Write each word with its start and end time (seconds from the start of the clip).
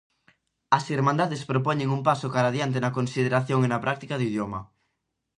As 0.77 0.83
Irmandades 0.95 1.47
propoñen 1.51 1.93
un 1.97 2.01
paso 2.09 2.27
cara 2.35 2.49
adiante 2.51 2.77
na 2.83 2.95
consideración 2.97 3.59
e 3.61 3.67
na 3.69 3.83
práctica 3.85 4.17
do 4.17 4.27
idioma. 4.31 4.59